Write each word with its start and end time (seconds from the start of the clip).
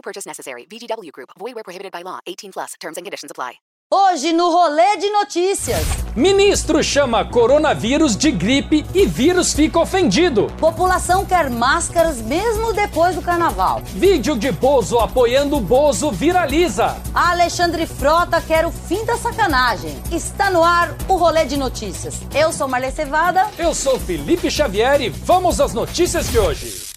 No 0.00 0.02
purchase 0.02 0.26
necessary. 0.26 0.64
VGW 0.64 1.12
Group. 1.12 1.30
Void 1.38 1.54
where 1.54 1.62
prohibited 1.62 1.92
by 1.92 2.02
law. 2.02 2.20
18 2.26 2.52
plus. 2.52 2.72
Terms 2.80 2.96
and 2.96 3.04
conditions 3.04 3.30
apply. 3.30 3.60
Hoje 3.92 4.32
no 4.32 4.50
Rolê 4.50 4.96
de 4.98 5.10
Notícias. 5.10 5.84
Ministro 6.14 6.82
chama 6.82 7.24
coronavírus 7.24 8.16
de 8.16 8.30
gripe 8.30 8.86
e 8.94 9.04
vírus 9.04 9.52
fica 9.52 9.80
ofendido. 9.80 10.46
População 10.60 11.26
quer 11.26 11.50
máscaras 11.50 12.22
mesmo 12.22 12.72
depois 12.72 13.16
do 13.16 13.20
carnaval. 13.20 13.82
Vídeo 13.84 14.36
de 14.36 14.52
Bozo 14.52 14.98
apoiando 15.00 15.56
o 15.56 15.60
Bozo 15.60 16.10
viraliza. 16.12 16.96
Alexandre 17.12 17.84
Frota 17.84 18.40
quer 18.40 18.64
o 18.64 18.70
fim 18.70 19.04
da 19.04 19.18
sacanagem. 19.18 20.00
Está 20.12 20.50
no 20.50 20.62
ar 20.62 20.96
o 21.08 21.16
Rolê 21.16 21.44
de 21.44 21.56
Notícias. 21.56 22.20
Eu 22.32 22.52
sou 22.52 22.68
Marlene 22.68 22.94
Cevada. 22.94 23.50
Eu 23.58 23.74
sou 23.74 23.98
Felipe 23.98 24.48
Xavier 24.50 25.00
e 25.00 25.08
vamos 25.08 25.60
às 25.60 25.74
notícias 25.74 26.30
de 26.30 26.38
hoje. 26.38 26.89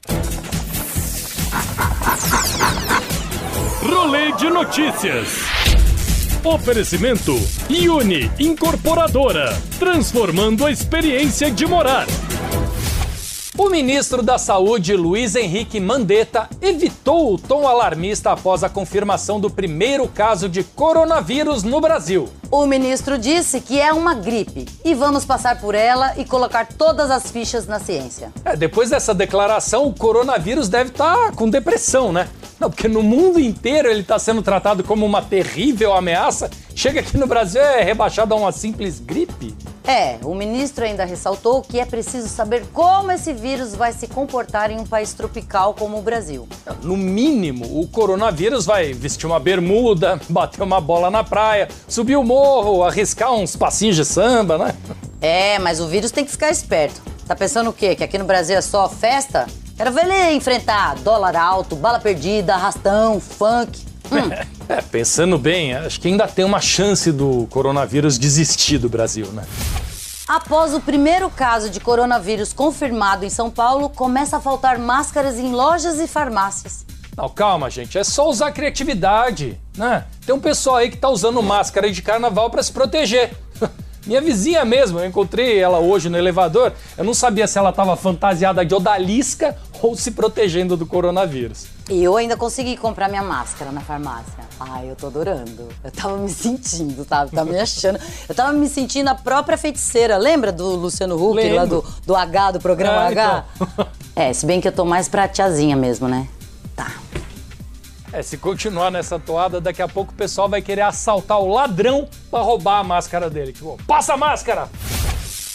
Rolê 4.04 4.34
de 4.34 4.50
Notícias. 4.50 5.30
Oferecimento 6.44 7.34
Uni 7.70 8.30
Incorporadora, 8.38 9.58
transformando 9.80 10.66
a 10.66 10.72
experiência 10.72 11.50
de 11.50 11.66
morar. 11.66 12.06
O 13.58 13.70
ministro 13.70 14.22
da 14.22 14.38
Saúde, 14.38 14.94
Luiz 14.98 15.38
Henrique 15.38 15.80
Mandetta, 15.80 16.50
evitou 16.62 17.34
o 17.34 17.38
tom 17.38 17.66
alarmista 17.66 18.34
após 18.34 18.62
a 18.62 18.68
confirmação 18.68 19.40
do 19.40 19.50
primeiro 19.50 20.06
caso 20.10 20.50
de 20.50 20.66
coronavírus 20.66 21.64
no 21.64 21.80
Brasil. 21.80 22.28
O 22.52 22.66
ministro 22.66 23.17
disse 23.17 23.62
que 23.62 23.80
é 23.80 23.94
uma 23.94 24.14
gripe 24.14 24.66
e 24.84 24.94
vamos 24.94 25.23
passar 25.23 25.62
por 25.62 25.73
ela 25.76 26.14
e 26.17 26.26
colocar 26.26 26.67
todas 26.67 27.10
as 27.10 27.32
fichas 27.32 27.67
na 27.67 27.80
ciência. 27.80 28.34
É, 28.44 28.58
depois 28.58 28.90
dessa 28.90 29.14
declaração, 29.14 29.88
o 29.88 29.94
coronavírus 29.94 30.67
deve 30.67 30.90
estar 30.90 31.16
tá 31.16 31.32
com 31.32 31.50
depressão, 31.50 32.12
né? 32.12 32.28
Não, 32.64 32.69
porque 32.69 32.88
no 32.88 33.03
mundo 33.03 33.42
inteiro 33.42 33.89
ele 33.89 34.00
está 34.00 34.17
sendo 34.17 34.42
tratado 34.42 34.86
como 34.86 35.06
uma 35.06 35.22
terrível 35.22 35.94
ameaça. 35.94 36.50
Chega 36.73 37.02
aqui 37.02 37.17
no 37.17 37.28
Brasil 37.28 37.61
é 37.61 37.83
rebaixado 37.83 38.33
a 38.33 38.38
uma 38.38 38.53
simples 38.53 39.02
gripe. 39.02 39.53
É, 39.83 40.17
o 40.23 40.33
ministro 40.33 40.86
ainda 40.86 41.03
ressaltou 41.03 41.61
que 41.61 41.78
é 41.78 41.86
preciso 41.86 42.30
saber 42.30 42.64
como 42.72 43.11
esse 43.11 43.33
vírus 43.33 43.75
vai 43.75 43.92
se 43.92 44.08
comportar 44.08 44.72
em 44.72 44.80
um 44.80 44.86
país 44.86 45.14
tropical 45.14 45.73
como 45.73 45.97
o 45.97 46.02
Brasil. 46.02 46.47
No 46.81 46.95
mínimo, 46.95 47.81
o 47.81 47.86
coronavírus 47.86 48.66
vai 48.66 48.94
vestir 48.94 49.25
uma 49.25 49.42
bermuda, 49.42 50.17
bater 50.30 50.64
uma 50.64 50.80
bola 50.80 51.11
na 51.11 51.22
praia, 51.22 51.67
subir 51.86 52.16
o 52.16 52.23
morro, 52.23 52.81
arriscar 52.81 53.33
uns 53.33 53.58
passinhos 53.58 53.98
de 53.98 54.05
samba, 54.05 54.58
né? 54.58 54.73
É, 55.20 55.59
mas 55.59 55.81
o 55.81 55.88
vírus 55.89 56.11
tem 56.11 56.23
que 56.23 56.31
ficar 56.31 56.50
esperto. 56.50 57.02
Tá 57.27 57.36
pensando 57.36 57.72
o 57.72 57.73
quê? 57.73 57.94
Que 57.94 58.05
aqui 58.05 58.17
no 58.17 58.23
Brasil 58.23 58.55
é 58.55 58.61
só 58.61 58.88
festa? 58.88 59.48
Quero 59.76 59.92
ver 59.92 60.06
ele 60.06 60.34
enfrentar 60.34 60.96
dólar 60.96 61.36
alto, 61.36 61.76
bala 61.76 62.00
perdida, 62.00 62.54
arrastão, 62.54 63.20
funk. 63.20 63.82
Hum. 64.12 64.54
É, 64.70 64.82
pensando 64.82 65.38
bem, 65.38 65.76
acho 65.76 66.00
que 66.00 66.08
ainda 66.08 66.26
tem 66.26 66.46
uma 66.46 66.62
chance 66.62 67.12
do 67.12 67.46
coronavírus 67.52 68.18
desistir 68.18 68.78
do 68.78 68.88
Brasil, 68.88 69.26
né? 69.34 69.44
Após 70.26 70.74
o 70.74 70.80
primeiro 70.80 71.30
caso 71.30 71.70
de 71.70 71.82
coronavírus 71.82 72.54
confirmado 72.54 73.26
em 73.26 73.30
São 73.30 73.52
Paulo, 73.52 73.89
começa 73.89 74.38
a 74.38 74.39
faltar 74.39 74.80
máscaras 74.80 75.38
em 75.38 75.52
lojas 75.52 76.00
e 76.00 76.08
farmácias. 76.08 76.86
Não, 77.16 77.28
calma, 77.28 77.70
gente, 77.70 77.98
é 77.98 78.04
só 78.06 78.30
usar 78.30 78.54
criatividade, 78.54 79.60
né? 79.78 80.06
Tem 80.26 80.33
um 80.33 80.39
pessoal 80.39 80.78
aí 80.78 80.89
que 80.89 80.98
tá 80.98 81.10
usando 81.10 81.44
máscara 81.44 81.92
de 81.92 82.02
carnaval 82.02 82.50
para 82.50 82.64
se 82.64 82.72
proteger. 82.72 83.36
Minha 84.05 84.21
vizinha 84.21 84.65
mesmo, 84.65 84.99
eu 84.99 85.05
encontrei 85.05 85.59
ela 85.59 85.80
hoje 85.80 86.09
no 86.09 86.17
elevador. 86.17 86.73
Eu 86.97 87.05
não 87.05 87.14
sabia 87.14 87.47
se 87.47 87.58
ela 87.58 87.69
estava 87.69 87.95
fantasiada 87.95 88.65
de 88.65 88.75
odalisca 88.75 89.55
ou 89.81 89.95
se 89.95 90.11
protegendo 90.11 90.75
do 90.75 90.86
coronavírus. 90.86 91.67
E 91.89 92.03
eu 92.03 92.15
ainda 92.15 92.37
consegui 92.37 92.77
comprar 92.77 93.09
minha 93.09 93.21
máscara 93.21 93.71
na 93.71 93.81
farmácia. 93.81 94.43
Ai, 94.59 94.89
eu 94.89 94.95
tô 94.95 95.08
adorando. 95.08 95.67
Eu 95.83 95.91
tava 95.91 96.17
me 96.17 96.30
sentindo, 96.30 97.05
sabe? 97.08 97.31
Tava 97.31 97.49
me 97.49 97.59
achando. 97.59 97.99
Eu 98.27 98.36
tava 98.36 98.53
me 98.53 98.67
sentindo 98.67 99.09
a 99.09 99.15
própria 99.15 99.58
feiticeira. 99.58 100.17
Lembra 100.17 100.52
do 100.52 100.75
Luciano 100.75 101.15
Huck, 101.15 101.35
Lembro. 101.35 101.55
lá 101.55 101.65
do, 101.65 101.85
do 102.05 102.15
H, 102.15 102.52
do 102.52 102.59
programa 102.59 103.03
é, 103.03 103.08
H? 103.08 103.45
Então. 103.55 103.87
É, 104.15 104.31
se 104.31 104.45
bem 104.45 104.61
que 104.61 104.67
eu 104.67 104.71
tô 104.71 104.85
mais 104.85 105.09
pra 105.09 105.27
tiazinha 105.27 105.75
mesmo, 105.75 106.08
né? 106.08 106.27
É, 108.14 108.22
se 108.22 108.38
continuar 108.38 108.92
nessa 108.92 109.18
toada, 109.18 109.60
daqui 109.60 109.82
a 109.82 109.88
pouco 109.88 110.14
o 110.14 110.16
pessoal 110.16 110.48
vai 110.48 110.62
querer 110.62 110.82
assaltar 110.82 111.40
o 111.40 111.52
ladrão 111.52 112.08
para 112.30 112.44
roubar 112.44 112.78
a 112.78 112.84
máscara 112.84 113.28
dele. 113.28 113.52
Tipo, 113.52 113.76
passa 113.88 114.14
a 114.14 114.18
máscara! 114.18 114.70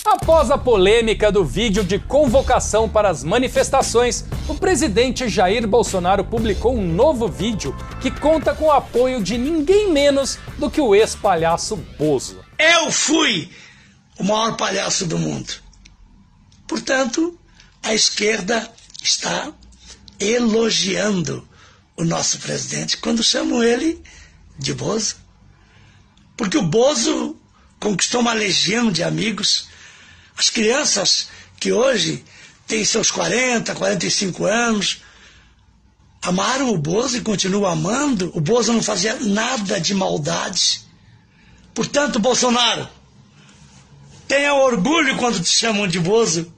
Após 0.05 0.51
a 0.51 0.59
polêmica 0.59 1.31
do 1.31 1.45
vídeo 1.45 1.85
de 1.85 2.01
convocação 2.01 2.89
para 2.89 3.11
as 3.11 3.23
manifestações, 3.23 4.25
o 4.49 4.57
presidente 4.57 5.29
Jair 5.29 5.69
Bolsonaro 5.69 6.25
publicou 6.25 6.77
um 6.77 6.85
novo 6.85 7.29
vídeo 7.29 7.77
que 8.01 8.11
conta 8.11 8.53
com 8.53 8.65
o 8.65 8.73
apoio 8.73 9.23
de 9.23 9.39
ninguém 9.39 9.93
menos 9.93 10.37
do 10.59 10.69
que 10.69 10.81
o 10.81 10.97
ex-palhaço 10.97 11.77
Bozo. 11.97 12.41
Eu 12.59 12.91
fui 12.91 13.51
o 14.19 14.25
maior 14.25 14.57
palhaço 14.57 15.07
do 15.07 15.17
mundo. 15.17 15.53
Portanto, 16.67 17.39
a 17.85 17.95
esquerda 17.95 18.69
está 19.01 19.53
elogiando 20.19 21.48
o 21.99 22.05
nosso 22.05 22.39
presidente 22.39 22.97
quando 22.97 23.25
chamam 23.25 23.63
ele 23.63 24.01
de 24.57 24.73
Bozo. 24.73 25.17
Porque 26.37 26.57
o 26.57 26.63
Bozo 26.63 27.37
conquistou 27.81 28.21
uma 28.21 28.33
legião 28.33 28.91
de 28.91 29.03
amigos. 29.03 29.69
As 30.37 30.49
crianças 30.49 31.29
que 31.59 31.73
hoje 31.73 32.25
têm 32.69 32.85
seus 32.85 33.11
40, 33.11 33.75
45 33.75 34.45
anos, 34.45 35.03
amaram 36.23 36.71
o 36.71 36.79
Bozo 36.79 37.17
e 37.17 37.21
continuam 37.21 37.67
amando. 37.67 38.31
O 38.33 38.41
Bozo 38.41 38.73
não 38.73 38.83
fazia 38.83 39.17
nada 39.17 39.81
de 39.81 39.93
maldade. 39.93 40.83
Portanto, 41.75 42.21
Bolsonaro, 42.21 42.89
tenha 44.29 44.55
orgulho 44.55 45.17
quando 45.17 45.41
te 45.43 45.49
chamam 45.49 45.89
de 45.89 45.99
Bozo, 45.99 46.53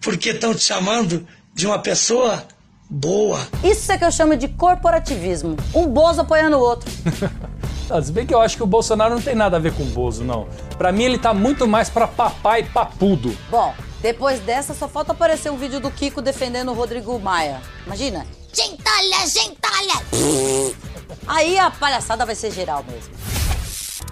porque 0.00 0.30
estão 0.30 0.54
te 0.54 0.62
chamando 0.62 1.28
de 1.54 1.66
uma 1.66 1.78
pessoa 1.78 2.48
boa. 2.90 3.46
Isso 3.62 3.90
é 3.92 3.96
que 3.96 4.04
eu 4.04 4.10
chamo 4.10 4.36
de 4.36 4.48
corporativismo. 4.48 5.56
Um 5.72 5.86
Bozo 5.86 6.22
apoiando 6.22 6.56
o 6.56 6.60
outro. 6.60 6.90
Se 8.04 8.12
bem 8.12 8.26
que 8.26 8.34
eu 8.34 8.40
acho 8.40 8.56
que 8.56 8.62
o 8.62 8.66
Bolsonaro 8.66 9.14
não 9.14 9.22
tem 9.22 9.34
nada 9.34 9.56
a 9.56 9.60
ver 9.60 9.72
com 9.72 9.82
o 9.82 9.86
Bozo, 9.86 10.22
não. 10.22 10.46
Para 10.76 10.92
mim, 10.92 11.04
ele 11.04 11.18
tá 11.18 11.34
muito 11.34 11.66
mais 11.66 11.88
para 11.90 12.06
papai 12.06 12.62
papudo. 12.62 13.36
Bom, 13.50 13.74
depois 14.00 14.38
dessa, 14.40 14.74
só 14.74 14.88
falta 14.88 15.12
aparecer 15.12 15.50
um 15.50 15.56
vídeo 15.56 15.80
do 15.80 15.90
Kiko 15.90 16.22
defendendo 16.22 16.70
o 16.70 16.74
Rodrigo 16.74 17.18
Maia. 17.18 17.60
Imagina. 17.84 18.26
Gentalha, 18.52 19.26
gentalha! 19.26 20.74
Aí 21.26 21.58
a 21.58 21.70
palhaçada 21.70 22.24
vai 22.24 22.34
ser 22.34 22.50
geral 22.50 22.84
mesmo. 22.88 23.12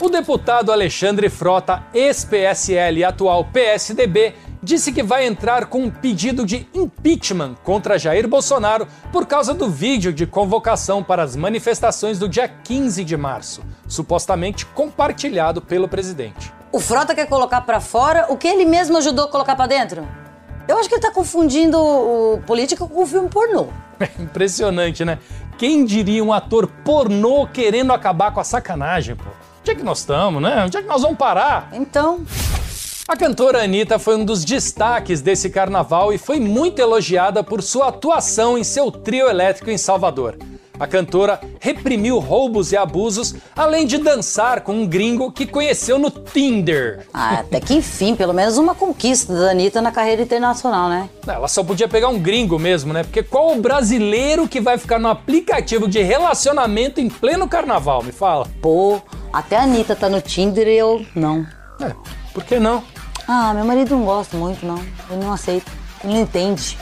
O 0.01 0.09
deputado 0.09 0.71
Alexandre 0.71 1.29
Frota, 1.29 1.85
ex-PSL 1.93 2.99
e 2.99 3.05
atual 3.05 3.45
PSDB, 3.45 4.35
disse 4.63 4.93
que 4.93 5.03
vai 5.03 5.27
entrar 5.27 5.67
com 5.67 5.85
um 5.85 5.91
pedido 5.91 6.45
de 6.45 6.69
impeachment 6.75 7.55
contra 7.63 7.99
Jair 7.99 8.29
Bolsonaro 8.29 8.87
por 9.13 9.27
causa 9.27 9.55
do 9.55 9.71
vídeo 9.71 10.13
de 10.13 10.27
convocação 10.27 11.03
para 11.03 11.23
as 11.23 11.37
manifestações 11.37 12.19
do 12.19 12.29
dia 12.29 12.49
15 12.49 13.05
de 13.05 13.17
março, 13.17 13.63
supostamente 13.87 14.67
compartilhado 14.67 15.61
pelo 15.61 15.89
presidente. 15.89 16.53
O 16.71 16.81
Frota 16.81 17.15
quer 17.15 17.27
colocar 17.27 17.63
para 17.63 17.81
fora 17.81 18.27
o 18.29 18.37
que 18.37 18.47
ele 18.47 18.65
mesmo 18.65 18.99
ajudou 18.99 19.25
a 19.25 19.29
colocar 19.29 19.57
para 19.57 19.67
dentro? 19.67 20.07
Eu 20.67 20.77
acho 20.77 20.89
que 20.89 20.95
ele 20.95 21.03
tá 21.03 21.11
confundindo 21.11 21.79
o 21.81 22.43
político 22.47 22.87
com 22.87 23.03
o 23.03 23.07
filme 23.07 23.29
pornô. 23.29 23.69
É 24.01 24.23
impressionante, 24.23 25.05
né? 25.05 25.19
Quem 25.57 25.85
diria 25.85 26.23
um 26.23 26.33
ator 26.33 26.69
pornô 26.85 27.49
querendo 27.49 27.93
acabar 27.93 28.31
com 28.31 28.39
a 28.39 28.45
sacanagem, 28.45 29.17
pô? 29.17 29.25
Onde 29.61 29.73
é 29.73 29.75
que 29.75 29.83
nós 29.83 29.99
estamos, 29.99 30.41
né? 30.41 30.65
Onde 30.65 30.77
é 30.77 30.83
que 30.83 30.87
nós 30.87 31.03
vamos 31.03 31.19
parar? 31.19 31.69
Então. 31.73 32.25
A 33.09 33.17
cantora 33.17 33.65
Anitta 33.65 33.99
foi 33.99 34.17
um 34.17 34.25
dos 34.25 34.45
destaques 34.45 35.23
desse 35.23 35.49
carnaval 35.49 36.13
e 36.13 36.19
foi 36.19 36.39
muito 36.39 36.79
elogiada 36.79 37.43
por 37.43 37.63
sua 37.63 37.89
atuação 37.89 38.59
em 38.59 38.63
seu 38.63 38.91
trio 38.91 39.31
elétrico 39.31 39.71
em 39.71 39.79
Salvador. 39.79 40.37
A 40.79 40.87
cantora 40.87 41.41
reprimiu 41.59 42.19
roubos 42.19 42.71
e 42.71 42.77
abusos, 42.77 43.35
além 43.57 43.87
de 43.87 43.97
dançar 43.97 44.61
com 44.61 44.73
um 44.75 44.87
gringo 44.87 45.33
que 45.33 45.47
conheceu 45.47 45.99
no 45.99 46.11
Tinder. 46.11 47.07
Ah, 47.15 47.39
até 47.41 47.61
que 47.61 47.73
enfim, 47.73 48.15
pelo 48.15 48.35
menos 48.35 48.59
uma 48.59 48.75
conquista 48.75 49.33
da 49.33 49.53
Anitta 49.53 49.81
na 49.81 49.91
carreira 49.91 50.21
internacional, 50.21 50.91
né? 50.91 51.09
Ela 51.27 51.49
só 51.49 51.65
podia 51.65 51.89
pegar 51.89 52.09
um 52.09 52.21
gringo 52.21 52.59
mesmo, 52.59 52.93
né? 52.93 53.05
Porque 53.05 53.23
qual 53.23 53.57
o 53.57 53.61
brasileiro 53.63 54.47
que 54.47 54.61
vai 54.61 54.77
ficar 54.77 54.99
no 54.99 55.09
aplicativo 55.09 55.89
de 55.89 56.03
relacionamento 56.03 57.01
em 57.01 57.09
pleno 57.09 57.49
carnaval? 57.49 58.03
Me 58.03 58.13
fala. 58.13 58.47
Pô, 58.61 59.01
até 59.33 59.57
a 59.57 59.63
Anitta 59.63 59.97
tá 59.97 60.11
no 60.11 60.21
Tinder 60.21 60.69
e 60.69 60.77
eu 60.77 61.07
não. 61.15 61.47
É, 61.81 61.95
por 62.35 62.45
que 62.45 62.61
não? 62.61 62.85
Ah, 63.31 63.53
meu 63.53 63.63
marido 63.63 63.95
não 63.95 64.07
gosta 64.07 64.39
muito, 64.39 64.65
não. 64.65 64.79
Ele 65.11 65.23
não 65.23 65.31
aceita. 65.31 65.71
Ele 66.03 66.15
não 66.15 66.21
entende. 66.23 66.79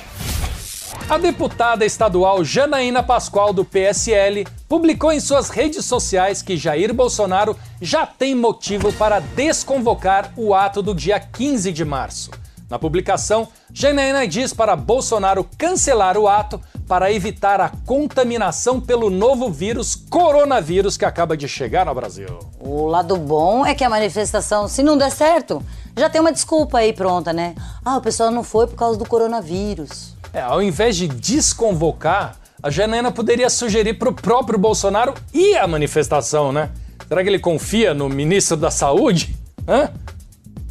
A 1.10 1.18
deputada 1.18 1.84
estadual 1.84 2.44
Janaína 2.44 3.02
Pascoal, 3.02 3.52
do 3.52 3.64
PSL, 3.64 4.46
publicou 4.68 5.12
em 5.12 5.18
suas 5.18 5.50
redes 5.50 5.84
sociais 5.84 6.42
que 6.42 6.56
Jair 6.56 6.94
Bolsonaro 6.94 7.56
já 7.82 8.06
tem 8.06 8.32
motivo 8.32 8.92
para 8.92 9.18
desconvocar 9.18 10.32
o 10.36 10.54
ato 10.54 10.82
do 10.82 10.94
dia 10.94 11.18
15 11.18 11.72
de 11.72 11.84
março. 11.84 12.30
Na 12.70 12.78
publicação, 12.78 13.48
Janaína 13.72 14.26
diz 14.26 14.52
para 14.52 14.76
Bolsonaro 14.76 15.48
cancelar 15.58 16.16
o 16.16 16.28
ato 16.28 16.60
para 16.86 17.12
evitar 17.12 17.60
a 17.60 17.70
contaminação 17.84 18.80
pelo 18.80 19.10
novo 19.10 19.50
vírus 19.50 19.96
coronavírus 19.96 20.96
que 20.96 21.04
acaba 21.04 21.36
de 21.36 21.48
chegar 21.48 21.86
no 21.86 21.94
Brasil. 21.94 22.38
O 22.60 22.86
lado 22.86 23.16
bom 23.16 23.66
é 23.66 23.74
que 23.74 23.82
a 23.84 23.90
manifestação, 23.90 24.68
se 24.68 24.82
não 24.82 24.96
der 24.96 25.10
certo, 25.10 25.62
já 25.96 26.10
tem 26.10 26.20
uma 26.20 26.32
desculpa 26.32 26.78
aí 26.78 26.92
pronta, 26.92 27.32
né? 27.32 27.54
Ah, 27.84 27.96
o 27.96 28.00
pessoal 28.00 28.30
não 28.30 28.44
foi 28.44 28.66
por 28.66 28.76
causa 28.76 28.98
do 28.98 29.06
coronavírus. 29.06 30.14
É, 30.32 30.40
ao 30.42 30.62
invés 30.62 30.96
de 30.96 31.08
desconvocar, 31.08 32.36
a 32.62 32.70
Janaína 32.70 33.10
poderia 33.10 33.48
sugerir 33.48 33.94
para 33.94 34.10
o 34.10 34.12
próprio 34.12 34.58
Bolsonaro 34.58 35.14
ir 35.32 35.56
à 35.56 35.66
manifestação, 35.66 36.52
né? 36.52 36.70
Será 37.08 37.22
que 37.22 37.28
ele 37.28 37.38
confia 37.38 37.94
no 37.94 38.08
ministro 38.08 38.56
da 38.56 38.70
Saúde? 38.70 39.36
Hã? 39.66 39.90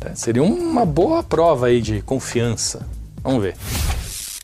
É, 0.05 0.13
seria 0.13 0.43
uma 0.43 0.85
boa 0.85 1.23
prova 1.23 1.67
aí 1.67 1.81
de 1.81 2.01
confiança. 2.01 2.85
Vamos 3.23 3.41
ver. 3.41 3.55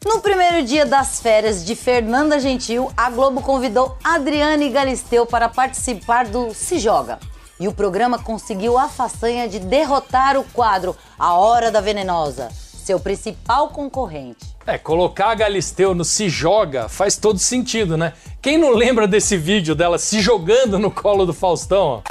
No 0.03 0.19
primeiro 0.19 0.65
dia 0.65 0.83
das 0.83 1.19
férias 1.19 1.63
de 1.63 1.75
Fernanda 1.75 2.39
Gentil, 2.39 2.91
a 2.97 3.09
Globo 3.11 3.41
convidou 3.41 3.95
Adriane 4.03 4.69
Galisteu 4.69 5.27
para 5.27 5.47
participar 5.47 6.25
do 6.25 6.53
Se 6.55 6.79
Joga. 6.79 7.19
E 7.61 7.67
o 7.67 7.71
programa 7.71 8.17
conseguiu 8.17 8.75
a 8.75 8.89
façanha 8.89 9.47
de 9.47 9.59
derrotar 9.59 10.35
o 10.35 10.43
quadro 10.43 10.97
A 11.19 11.35
Hora 11.35 11.69
da 11.69 11.79
Venenosa, 11.79 12.49
seu 12.51 12.99
principal 12.99 13.69
concorrente. 13.69 14.43
É, 14.65 14.79
colocar 14.79 15.29
a 15.29 15.35
Galisteu 15.35 15.93
no 15.93 16.03
Se 16.03 16.27
Joga 16.27 16.89
faz 16.89 17.17
todo 17.17 17.37
sentido, 17.37 17.95
né? 17.95 18.13
Quem 18.41 18.57
não 18.57 18.71
lembra 18.71 19.07
desse 19.07 19.37
vídeo 19.37 19.75
dela 19.75 19.99
se 19.99 20.21
jogando 20.21 20.79
no 20.79 20.89
colo 20.89 21.23
do 21.23 21.35
Faustão? 21.35 22.01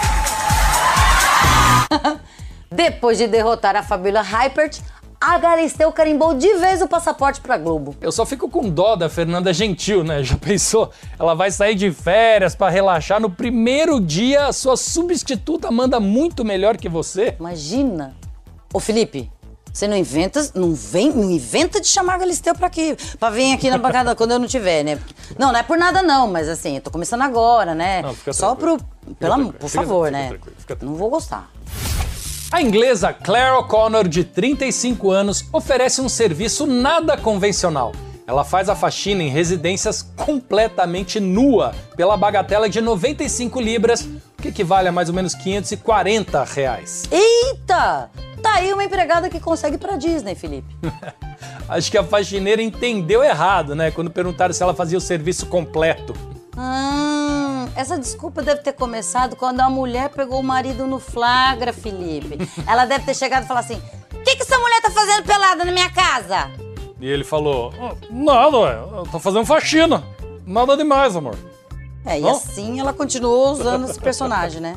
Depois 2.70 3.18
de 3.18 3.26
derrotar 3.26 3.74
a 3.74 3.82
Fabíola 3.82 4.22
Hypert, 4.22 4.80
Galisteu 5.22 5.92
carimbou 5.92 6.34
de 6.34 6.54
vez 6.56 6.80
o 6.80 6.88
passaporte 6.88 7.40
pra 7.40 7.58
Globo. 7.58 7.94
Eu 8.00 8.10
só 8.10 8.24
fico 8.24 8.48
com 8.48 8.68
dó 8.70 8.96
da 8.96 9.08
Fernanda 9.08 9.52
Gentil, 9.52 10.02
né? 10.02 10.22
Já 10.22 10.36
pensou? 10.40 10.90
Ela 11.18 11.34
vai 11.34 11.50
sair 11.50 11.74
de 11.74 11.90
férias 11.92 12.54
para 12.54 12.70
relaxar 12.70 13.20
no 13.20 13.28
primeiro 13.30 14.00
dia, 14.00 14.46
a 14.46 14.52
sua 14.52 14.76
substituta 14.76 15.70
manda 15.70 16.00
muito 16.00 16.44
melhor 16.44 16.76
que 16.76 16.88
você. 16.88 17.36
Imagina. 17.38 18.14
Ô 18.72 18.80
Felipe, 18.80 19.30
você 19.72 19.86
não 19.86 19.96
inventa, 19.96 20.50
não 20.54 20.72
vem, 20.74 21.12
não 21.12 21.30
inventa 21.30 21.80
de 21.80 21.86
chamar 21.86 22.14
a 22.14 22.18
Galisteu 22.18 22.54
pra 22.54 22.66
aqui, 22.68 22.96
pra 23.18 23.30
vir 23.30 23.52
aqui 23.52 23.68
na 23.70 23.78
bancada 23.78 24.14
quando 24.16 24.30
eu 24.32 24.38
não 24.38 24.46
tiver, 24.46 24.82
né? 24.84 24.98
Não, 25.38 25.52
não 25.52 25.58
é 25.60 25.62
por 25.62 25.76
nada 25.76 26.02
não, 26.02 26.28
mas 26.28 26.48
assim, 26.48 26.76
eu 26.76 26.80
tô 26.80 26.90
começando 26.90 27.22
agora, 27.22 27.74
né? 27.74 28.00
Não, 28.02 28.14
fica 28.14 28.32
Só 28.32 28.54
pro, 28.54 28.78
tranquilo. 28.78 28.88
amor, 29.04 29.18
tranquilo. 29.18 29.52
por 29.52 29.68
Fica- 29.68 29.82
favor, 29.82 30.06
fica 30.06 30.18
né? 30.18 30.28
tranquilo, 30.28 30.54
fica 30.58 30.66
tranquilo. 30.76 30.90
Não 30.92 30.98
vou 30.98 31.10
gostar. 31.10 31.50
A 32.52 32.60
inglesa 32.60 33.12
Claire 33.12 33.58
O'Connor, 33.58 34.08
de 34.08 34.24
35 34.24 35.08
anos, 35.12 35.44
oferece 35.52 36.00
um 36.00 36.08
serviço 36.08 36.66
nada 36.66 37.16
convencional. 37.16 37.92
Ela 38.26 38.42
faz 38.42 38.68
a 38.68 38.74
faxina 38.74 39.22
em 39.22 39.28
residências 39.28 40.02
completamente 40.02 41.20
nua, 41.20 41.72
pela 41.96 42.16
bagatela 42.16 42.68
de 42.68 42.80
95 42.80 43.60
libras, 43.60 44.00
o 44.02 44.42
que 44.42 44.48
equivale 44.48 44.88
a 44.88 44.92
mais 44.92 45.08
ou 45.08 45.14
menos 45.14 45.32
540 45.32 46.42
reais. 46.42 47.04
Eita! 47.12 48.10
Tá 48.42 48.54
aí 48.54 48.72
uma 48.72 48.82
empregada 48.82 49.30
que 49.30 49.38
consegue 49.38 49.78
pra 49.78 49.96
Disney, 49.96 50.34
Felipe. 50.34 50.74
Acho 51.68 51.88
que 51.88 51.98
a 51.98 52.02
faxineira 52.02 52.60
entendeu 52.60 53.22
errado, 53.22 53.76
né? 53.76 53.92
Quando 53.92 54.10
perguntaram 54.10 54.52
se 54.52 54.60
ela 54.60 54.74
fazia 54.74 54.98
o 54.98 55.00
serviço 55.00 55.46
completo. 55.46 56.14
Hum, 56.56 57.09
essa 57.80 57.98
desculpa 57.98 58.42
deve 58.42 58.60
ter 58.60 58.72
começado 58.72 59.34
quando 59.36 59.60
a 59.60 59.70
mulher 59.70 60.10
pegou 60.10 60.40
o 60.40 60.42
marido 60.42 60.86
no 60.86 60.98
flagra, 61.00 61.72
Felipe. 61.72 62.38
Ela 62.66 62.84
deve 62.84 63.04
ter 63.06 63.14
chegado 63.14 63.44
e 63.44 63.46
falado 63.46 63.64
assim: 63.64 63.80
o 64.14 64.22
que, 64.22 64.36
que 64.36 64.42
essa 64.42 64.58
mulher 64.58 64.80
tá 64.82 64.90
fazendo 64.90 65.24
pelada 65.24 65.64
na 65.64 65.72
minha 65.72 65.90
casa? 65.90 66.50
E 67.00 67.06
ele 67.08 67.24
falou: 67.24 67.72
"Ah, 67.80 67.94
Nada, 68.10 68.58
ué, 68.58 68.78
tô 69.10 69.18
fazendo 69.18 69.46
faxina. 69.46 70.04
Nada 70.46 70.76
demais, 70.76 71.16
amor. 71.16 71.36
É, 72.04 72.18
e 72.18 72.22
Não? 72.22 72.30
assim 72.30 72.80
ela 72.80 72.92
continuou 72.92 73.50
usando 73.52 73.88
esse 73.88 73.98
personagem, 73.98 74.60
né? 74.60 74.76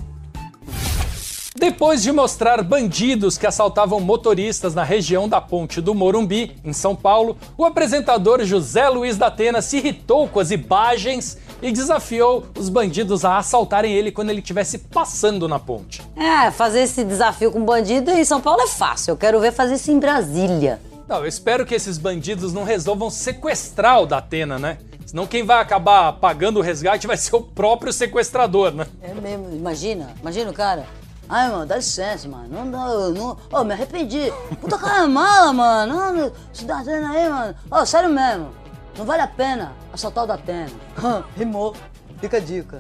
Depois 1.56 2.02
de 2.02 2.12
mostrar 2.12 2.62
bandidos 2.64 3.38
que 3.38 3.46
assaltavam 3.48 4.00
motoristas 4.00 4.74
na 4.74 4.84
região 4.84 5.30
da 5.30 5.40
Ponte 5.40 5.80
do 5.80 5.94
Morumbi, 5.94 6.58
em 6.64 6.74
São 6.74 6.96
Paulo, 6.96 7.38
o 7.58 7.64
apresentador 7.64 8.44
José 8.44 8.90
Luiz 8.90 9.18
da 9.18 9.28
Atena 9.28 9.62
se 9.62 9.78
irritou 9.78 10.28
com 10.28 10.40
as 10.40 10.52
imagens 10.52 11.38
e 11.64 11.72
desafiou 11.72 12.46
os 12.60 12.68
bandidos 12.68 13.24
a 13.24 13.38
assaltarem 13.38 13.94
ele 13.94 14.12
quando 14.12 14.30
ele 14.30 14.40
estivesse 14.40 14.78
passando 14.78 15.48
na 15.48 15.58
ponte. 15.58 16.02
É, 16.16 16.52
fazer 16.52 16.82
esse 16.82 17.06
desafio 17.06 17.52
com 17.52 17.64
bandido 17.64 18.12
em 18.12 18.26
São 18.26 18.42
Paulo 18.42 18.62
é 18.62 18.68
fácil. 18.68 19.12
Eu 19.12 19.18
quero 19.18 19.40
ver 19.40 19.54
fazer 19.54 19.76
isso 19.76 19.90
em 19.90 19.98
Brasília. 19.98 20.82
Não, 21.08 21.18
eu 21.18 21.28
espero 21.28 21.66
que 21.66 21.74
esses 21.74 21.98
bandidos 21.98 22.54
não 22.54 22.64
resolvam 22.64 23.10
sequestrar 23.10 24.02
o 24.02 24.06
da 24.06 24.18
Atena, 24.18 24.60
né? 24.60 24.78
Senão 25.06 25.26
quem 25.26 25.44
vai 25.44 25.62
acabar 25.62 26.12
pagando 26.14 26.60
o 26.60 26.62
resgate 26.62 27.08
vai 27.08 27.16
ser 27.16 27.36
o 27.36 27.42
próprio 27.42 27.94
sequestrador, 27.94 28.74
né? 28.74 28.86
É 29.02 29.14
mesmo, 29.14 29.56
imagina, 29.56 30.10
imagina 30.20 30.52
o 30.52 30.54
cara. 30.54 30.86
Ai, 31.30 31.50
mano, 31.50 31.66
dá 31.66 31.78
licença, 31.78 32.28
mano. 32.28 32.48
Não 32.50 32.70
dá, 32.70 32.80
eu 32.90 33.14
não. 33.14 33.38
Ô, 33.52 33.64
me 33.64 33.74
arrependi. 33.74 34.34
Puta 34.60 34.78
cara 34.78 35.08
mala, 35.08 35.54
mano. 35.54 35.96
Não, 35.96 36.14
meu, 36.14 36.34
se 36.52 36.66
dá 36.66 36.80
Atena 36.80 37.12
aí, 37.12 37.30
mano. 37.30 37.56
Ô, 37.72 37.86
sério 37.86 38.10
mesmo. 38.10 38.63
Não 38.98 39.06
vale 39.06 39.22
a 39.22 39.28
pena 39.28 39.74
assaltar 39.92 40.24
o 40.24 40.28
da 40.28 40.36
Atena. 40.36 40.72
Rimou. 41.36 41.76
Fica 42.20 42.38
a 42.38 42.40
dica. 42.40 42.80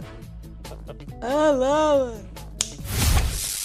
Ah, 1.21 1.51
lá, 1.51 1.98
mano. 1.98 2.33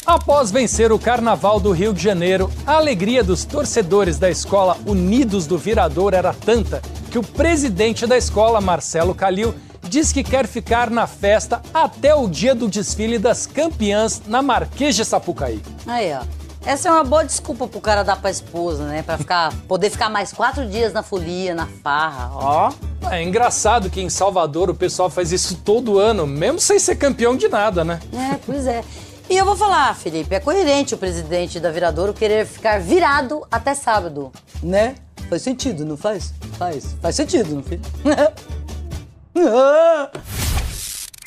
Após 0.07 0.51
vencer 0.51 0.91
o 0.91 0.99
Carnaval 0.99 1.61
do 1.61 1.71
Rio 1.71 1.93
de 1.93 2.03
Janeiro, 2.03 2.51
a 2.67 2.77
alegria 2.77 3.23
dos 3.23 3.45
torcedores 3.45 4.19
da 4.19 4.31
escola 4.31 4.79
Unidos 4.87 5.47
do 5.47 5.59
Virador 5.59 6.15
era 6.15 6.33
tanta 6.33 6.81
que 7.11 7.19
o 7.19 7.23
presidente 7.23 8.07
da 8.07 8.17
escola, 8.17 8.59
Marcelo 8.59 9.15
Calil, 9.15 9.55
diz 9.83 10.11
que 10.11 10.25
quer 10.25 10.47
ficar 10.47 10.89
na 10.89 11.07
festa 11.07 11.61
até 11.75 12.15
o 12.15 12.27
dia 12.27 12.55
do 12.55 12.69
desfile 12.69 13.19
das 13.19 13.47
campeãs 13.47 14.23
na 14.27 14.41
Marquês 14.41 14.97
de 14.97 15.05
Sapucaí. 15.05 15.61
Aí, 15.87 16.15
ó. 16.15 16.38
Essa 16.69 16.91
é 16.91 16.93
uma 16.93 17.03
boa 17.03 17.25
desculpa 17.25 17.67
pro 17.67 17.81
cara 17.81 18.03
dar 18.03 18.17
pra 18.17 18.31
esposa, 18.31 18.85
né? 18.85 19.03
Pra 19.03 19.17
ficar, 19.17 19.55
poder 19.67 19.89
ficar 19.89 20.11
mais 20.11 20.35
quatro 20.35 20.67
dias 20.67 20.93
na 20.93 21.03
folia, 21.03 21.55
na 21.55 21.67
farra, 21.67 22.31
ó. 22.35 22.71
É 23.11 23.23
engraçado 23.23 23.89
que 23.89 24.03
em 24.03 24.11
Salvador 24.11 24.69
o 24.69 24.75
pessoal 24.75 25.09
faz 25.09 25.33
isso 25.33 25.57
todo 25.65 25.99
ano, 25.99 26.27
mesmo 26.27 26.61
sem 26.61 26.79
ser 26.79 26.97
campeão 26.97 27.35
de 27.35 27.49
nada, 27.49 27.87
né? 27.87 27.99
É, 28.13 28.39
pois 28.45 28.67
é. 28.67 28.85
E 29.31 29.37
eu 29.39 29.47
vou 29.47 29.57
falar, 29.57 29.97
Felipe, 29.97 30.35
é 30.35 30.41
coerente 30.41 30.95
o 30.95 30.99
presidente 30.99 31.59
da 31.59 31.71
Viradouro 31.71 32.13
querer 32.13 32.45
ficar 32.45 32.79
virado 32.79 33.47
até 33.51 33.75
sábado. 33.75 34.31
Né? 34.63 34.97
Faz 35.31 35.41
sentido, 35.41 35.87
não 35.87 35.97
faz? 35.97 36.35
Faz. 36.59 36.95
Faz 37.01 37.17
sentido, 37.17 37.55
não 37.55 37.63
faz? 37.63 37.81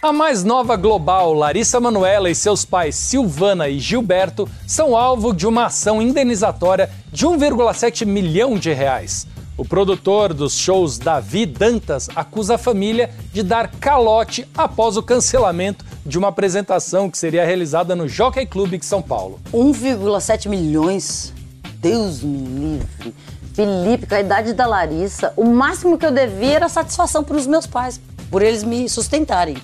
A 0.02 0.12
mais 0.12 0.44
nova 0.44 0.76
global, 0.76 1.32
Larissa 1.32 1.80
Manoela 1.80 2.28
e 2.28 2.34
seus 2.34 2.66
pais 2.66 2.96
Silvana 2.96 3.70
e 3.70 3.78
Gilberto 3.78 4.50
são 4.66 4.98
alvo 4.98 5.32
de 5.32 5.46
uma 5.46 5.68
ação 5.68 6.02
indenizatória 6.02 6.90
de 7.12 7.28
1,7 7.28 8.04
milhão 8.04 8.58
de 8.58 8.74
reais. 8.74 9.28
O 9.56 9.64
produtor 9.64 10.34
dos 10.34 10.58
shows 10.58 10.98
Davi 10.98 11.46
Dantas 11.46 12.10
acusa 12.16 12.56
a 12.56 12.58
família 12.58 13.12
de 13.32 13.44
dar 13.44 13.68
calote 13.68 14.48
após 14.58 14.98
o 14.98 15.04
cancelamento 15.04 15.86
de 16.04 16.18
uma 16.18 16.30
apresentação 16.30 17.08
que 17.08 17.16
seria 17.16 17.46
realizada 17.46 17.96
no 17.96 18.08
Jockey 18.08 18.48
Club 18.48 18.80
de 18.80 18.86
São 18.88 19.04
Paulo. 19.04 19.40
1,7 19.54 20.50
milhões? 20.50 21.32
Deus 21.76 22.24
me 22.24 22.40
livre. 22.40 23.14
Felipe, 23.54 24.08
com 24.08 24.16
a 24.16 24.20
idade 24.20 24.54
da 24.54 24.66
Larissa, 24.66 25.32
o 25.38 25.46
máximo 25.46 25.96
que 25.96 26.08
eu 26.08 26.12
devia 26.12 26.56
era 26.56 26.70
satisfação 26.70 27.24
para 27.24 27.38
os 27.38 27.46
meus 27.46 27.68
pais, 27.68 28.02
por 28.32 28.42
eles 28.42 28.64
me 28.64 28.90
sustentarem. 28.90 29.58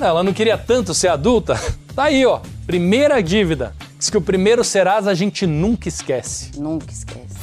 Ela 0.00 0.22
não 0.22 0.32
queria 0.32 0.56
tanto 0.56 0.94
ser 0.94 1.08
adulta? 1.08 1.60
Tá 1.94 2.04
aí, 2.04 2.24
ó. 2.24 2.40
Primeira 2.68 3.20
dívida. 3.20 3.74
Diz 3.98 4.08
que 4.08 4.16
o 4.16 4.22
primeiro 4.22 4.62
Serasa 4.62 5.10
a 5.10 5.14
gente 5.14 5.44
nunca 5.44 5.88
esquece. 5.88 6.52
Nunca 6.56 6.90
esquece. 6.90 7.34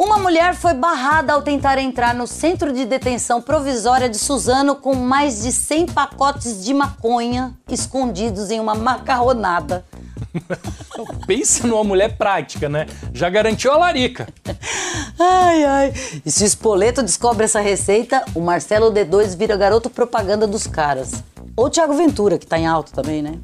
Uma 0.00 0.16
mulher 0.16 0.54
foi 0.54 0.74
barrada 0.74 1.32
ao 1.32 1.42
tentar 1.42 1.76
entrar 1.76 2.14
no 2.14 2.24
centro 2.24 2.72
de 2.72 2.84
detenção 2.84 3.42
provisória 3.42 4.08
de 4.08 4.16
Suzano 4.16 4.76
com 4.76 4.94
mais 4.94 5.42
de 5.42 5.50
100 5.50 5.86
pacotes 5.86 6.64
de 6.64 6.72
maconha 6.72 7.52
escondidos 7.68 8.52
em 8.52 8.60
uma 8.60 8.76
macarronada. 8.76 9.84
Pensa 11.26 11.66
numa 11.66 11.82
mulher 11.82 12.16
prática, 12.16 12.68
né? 12.68 12.86
Já 13.12 13.28
garantiu 13.28 13.72
a 13.72 13.76
larica. 13.76 14.28
Ai, 15.18 15.64
ai. 15.64 15.92
E 16.24 16.30
se 16.30 16.44
o 16.44 16.46
Espoleto 16.46 17.02
descobre 17.02 17.44
essa 17.44 17.58
receita, 17.60 18.24
o 18.36 18.40
Marcelo 18.40 18.92
D2 18.92 19.36
vira 19.36 19.56
garoto 19.56 19.90
propaganda 19.90 20.46
dos 20.46 20.64
caras. 20.68 21.24
Ou 21.58 21.66
o 21.66 21.70
Thiago 21.70 21.92
Ventura, 21.92 22.38
que 22.38 22.46
tá 22.46 22.56
em 22.56 22.68
alto 22.68 22.92
também, 22.92 23.20
né? 23.20 23.36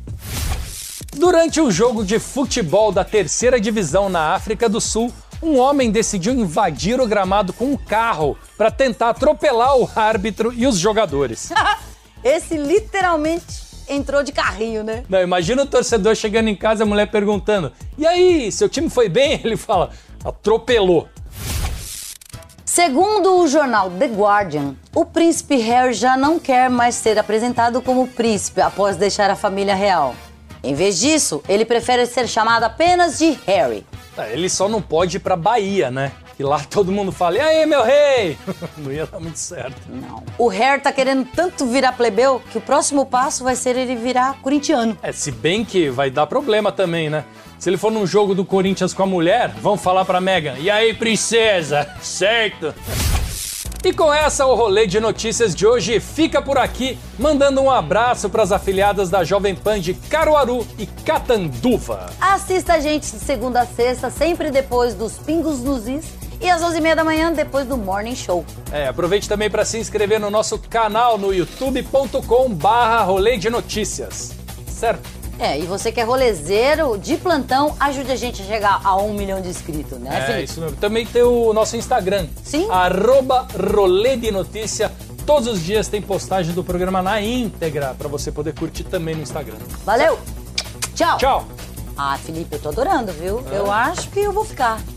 Durante 1.17 1.61
um 1.61 1.69
jogo 1.69 2.05
de 2.05 2.21
futebol 2.21 2.93
da 2.93 3.03
terceira 3.03 3.61
divisão 3.61 4.09
na 4.09 4.35
África 4.35 4.69
do 4.69 4.81
Sul, 4.81 5.13
um 5.43 5.59
homem 5.59 5.91
decidiu 5.91 6.33
invadir 6.33 7.01
o 7.01 7.09
gramado 7.09 7.53
com 7.53 7.73
um 7.73 7.77
carro 7.77 8.39
para 8.57 8.71
tentar 8.71 9.11
atropelar 9.11 9.77
o 9.77 9.91
árbitro 9.97 10.53
e 10.53 10.65
os 10.65 10.79
jogadores. 10.79 11.51
Esse 12.23 12.57
literalmente 12.57 13.65
entrou 13.89 14.23
de 14.23 14.31
carrinho, 14.31 14.85
né? 14.85 15.03
Não, 15.09 15.21
imagina 15.21 15.65
o 15.65 15.67
torcedor 15.67 16.15
chegando 16.15 16.47
em 16.47 16.55
casa 16.55 16.83
e 16.83 16.85
a 16.85 16.87
mulher 16.87 17.11
perguntando: 17.11 17.73
E 17.99 18.07
aí, 18.07 18.53
seu 18.53 18.69
time 18.69 18.89
foi 18.89 19.09
bem? 19.09 19.41
Ele 19.43 19.57
fala: 19.57 19.91
atropelou. 20.25 21.09
Segundo 22.75 23.37
o 23.37 23.47
jornal 23.47 23.89
The 23.89 24.07
Guardian, 24.09 24.75
o 24.93 25.05
príncipe 25.05 25.55
Harry 25.59 25.93
já 25.93 26.17
não 26.17 26.41
quer 26.41 26.69
mais 26.69 26.97
ser 26.97 27.17
apresentado 27.17 27.81
como 27.81 28.09
príncipe 28.09 28.61
após 28.61 28.97
deixar 28.97 29.31
a 29.31 29.37
família 29.37 29.77
real. 29.77 30.13
Em 30.61 30.75
vez 30.75 30.99
disso, 30.99 31.41
ele 31.49 31.65
prefere 31.65 32.05
ser 32.05 32.27
chamado 32.27 32.65
apenas 32.65 33.17
de 33.17 33.39
Harry. 33.47 33.87
É, 34.19 34.33
Ele 34.33 34.49
só 34.49 34.69
não 34.69 34.83
pode 34.83 35.19
ir 35.19 35.21
pra 35.21 35.37
Bahia, 35.37 35.89
né? 35.89 36.11
Que 36.37 36.43
lá 36.43 36.61
todo 36.69 36.91
mundo 36.91 37.13
fala: 37.13 37.37
E 37.37 37.41
aí, 37.41 37.67
meu 37.67 37.83
rei? 37.83 38.37
Não 38.77 38.93
ia 38.93 39.07
dar 39.07 39.21
muito 39.21 39.39
certo. 39.39 39.77
Não. 39.89 40.23
O 40.37 40.49
Harry 40.49 40.83
tá 40.83 40.93
querendo 40.93 41.25
tanto 41.25 41.67
virar 41.67 41.93
plebeu 41.93 42.43
que 42.51 42.59
o 42.59 42.61
próximo 42.61 43.07
passo 43.07 43.45
vai 43.45 43.55
ser 43.55 43.77
ele 43.77 43.95
virar 43.95 44.41
corintiano. 44.43 44.99
É, 45.03 45.13
se 45.13 45.31
bem 45.31 45.65
que 45.65 45.89
vai 45.91 46.11
dar 46.11 46.27
problema 46.27 46.73
também, 46.73 47.09
né? 47.09 47.25
Se 47.59 47.71
ele 47.71 47.77
for 47.77 47.93
num 47.93 48.07
jogo 48.07 48.35
do 48.35 48.45
Corinthians 48.45 48.93
com 48.93 49.03
a 49.03 49.07
mulher, 49.07 49.51
vão 49.61 49.77
falar 49.77 50.05
pra 50.05 50.21
Megan: 50.21 50.57
E 50.59 50.69
aí, 50.71 50.93
princesa? 50.93 51.89
Certo? 52.03 52.75
E 53.85 53.93
com 53.93 54.13
essa, 54.13 54.47
o 54.47 54.55
rolê 54.55 54.87
de 54.87 54.99
notícias 54.99 55.55
de 55.55 55.67
hoje 55.67 56.01
fica 56.01 56.41
por 56.41 56.57
aqui, 56.57 56.99
mandando 57.19 57.61
um 57.61 57.71
abraço 57.71 58.31
para 58.31 58.43
as 58.43 58.51
afiliadas 58.51 59.11
da 59.11 59.23
Jovem 59.23 59.55
Pan 59.55 59.79
de 59.79 59.93
Caruaru 59.93 60.67
e 60.79 60.87
Catanduva. 60.87 62.07
Assista 62.19 62.73
a 62.73 62.81
gente 62.81 63.03
de 63.13 63.19
segunda 63.19 63.61
a 63.61 63.67
sexta, 63.67 64.09
sempre 64.09 64.51
depois 64.51 64.95
dos 64.95 65.19
Pingos 65.19 65.61
nos 65.61 65.87
Is 65.87 66.24
e 66.41 66.51
às 66.51 66.63
11h30 66.63 66.95
da 66.95 67.05
manhã, 67.05 67.33
depois 67.33 67.67
do 67.67 67.77
Morning 67.77 68.15
Show. 68.17 68.45
É, 68.73 68.89
aproveite 68.89 69.29
também 69.29 69.49
para 69.51 69.65
se 69.65 69.79
inscrever 69.79 70.19
no 70.21 70.31
nosso 70.31 70.59
canal 70.59 71.17
no 71.19 71.33
youtube.com 71.33 72.51
barra 72.51 73.03
rolê 73.03 73.37
de 73.37 73.49
notícias. 73.51 74.33
Certo? 74.67 75.09
É, 75.39 75.59
e 75.59 75.63
você 75.63 75.91
que 75.91 76.01
é 76.01 76.05
rolezeiro 76.05 76.97
de 76.97 77.17
plantão, 77.17 77.75
ajude 77.81 78.13
a 78.13 78.17
gente 78.17 78.41
a 78.41 78.45
chegar 78.45 78.81
a 78.85 78.97
um 78.97 79.13
milhão 79.13 79.41
de 79.41 79.49
inscritos, 79.49 79.99
né, 79.99 80.17
É, 80.17 80.27
Felipe? 80.27 80.45
isso 80.45 80.61
mesmo. 80.61 80.77
Também 80.77 81.05
tem 81.05 81.23
o 81.23 81.53
nosso 81.53 81.77
Instagram. 81.77 82.27
Sim. 82.45 82.69
Arroba 82.71 83.47
rolê 83.75 84.17
de 84.17 84.31
notícia. 84.31 84.93
Todos 85.27 85.49
os 85.49 85.61
dias 85.65 85.89
tem 85.89 86.01
postagem 86.03 86.53
do 86.55 86.63
programa 86.63 87.03
na 87.03 87.21
íntegra 87.21 87.95
para 87.99 88.07
você 88.09 88.31
poder 88.31 88.55
curtir 88.55 88.85
também 88.85 89.15
no 89.17 89.23
Instagram. 89.23 89.57
Valeu! 89.85 90.19
Tchau! 90.95 91.19
Tchau! 91.19 91.47
Ah, 91.97 92.19
Felipe, 92.23 92.55
eu 92.57 92.59
tô 92.61 92.69
adorando, 92.71 93.13
viu? 93.13 93.43
Eu 93.53 93.71
acho 93.71 94.09
que 94.11 94.21
eu 94.21 94.33
vou 94.33 94.45
ficar. 94.45 94.79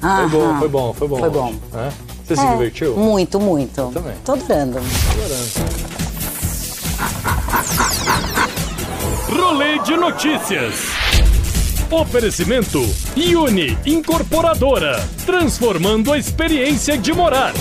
Foi 0.00 0.28
bom, 0.28 0.58
foi 0.60 0.68
bom, 0.68 0.94
foi 0.94 1.08
bom. 1.08 1.18
Foi 1.18 1.30
bom. 1.30 1.54
É? 1.74 1.90
Você 2.24 2.36
se 2.36 2.42
É, 2.46 2.50
divertiu? 2.52 2.96
Muito, 2.96 3.40
muito. 3.40 3.90
também. 3.92 4.14
Tô 4.24 4.32
adorando. 4.34 4.78
Rolê 9.28 9.78
de 9.80 9.96
notícias. 9.96 10.74
Oferecimento 11.90 12.80
Uni 13.16 13.76
Incorporadora, 13.86 15.02
transformando 15.26 16.12
a 16.12 16.18
experiência 16.18 16.96
de 16.96 17.12
morar. 17.12 17.52